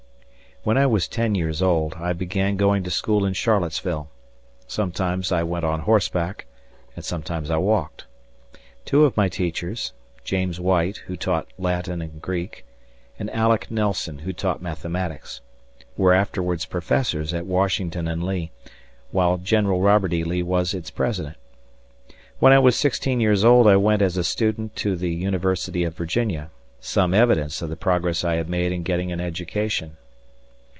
When 0.63 0.77
I 0.77 0.85
was 0.85 1.07
ten 1.07 1.33
years 1.33 1.59
old 1.63 1.95
I 1.95 2.13
began 2.13 2.55
going 2.55 2.83
to 2.83 2.91
school 2.91 3.25
in 3.25 3.33
Charlottesville; 3.33 4.11
sometimes 4.67 5.31
I 5.31 5.41
went 5.41 5.65
on 5.65 5.79
horseback, 5.79 6.45
and 6.95 7.03
sometimes 7.03 7.49
I 7.49 7.57
walked. 7.57 8.05
Two 8.85 9.03
of 9.05 9.17
my 9.17 9.27
teachers, 9.27 9.91
James 10.23 10.59
White, 10.59 10.97
who 11.07 11.17
taught 11.17 11.47
Latin 11.57 11.99
and 11.99 12.21
Greek, 12.21 12.63
and 13.17 13.31
Aleck 13.33 13.71
Nelson, 13.71 14.19
who 14.19 14.33
taught 14.33 14.61
mathematics 14.61 15.41
were 15.97 16.13
afterwards 16.13 16.65
professors 16.65 17.33
at 17.33 17.47
Washington 17.47 18.07
and 18.07 18.23
Lee, 18.23 18.51
while 19.09 19.39
General 19.39 19.81
Robert 19.81 20.13
E. 20.13 20.23
Lee 20.23 20.43
was 20.43 20.75
its 20.75 20.91
president. 20.91 21.37
When 22.37 22.53
I 22.53 22.59
was 22.59 22.75
sixteen 22.75 23.19
years 23.19 23.43
old 23.43 23.65
I 23.65 23.77
went 23.77 24.03
as 24.03 24.15
a 24.15 24.23
student 24.23 24.75
to 24.75 24.95
the 24.95 25.09
University 25.09 25.83
of 25.85 25.97
Virginia 25.97 26.51
some 26.79 27.15
evidence 27.15 27.63
of 27.63 27.69
the 27.71 27.75
progress 27.75 28.23
I 28.23 28.35
had 28.35 28.47
made 28.47 28.71
in 28.71 28.83
getting 28.83 29.11
an 29.11 29.19
education. 29.19 29.97